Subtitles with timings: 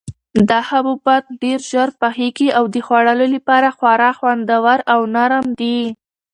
[0.49, 5.79] دا حبوبات ډېر ژر پخیږي او د خوړلو لپاره خورا خوندور او نرم دي.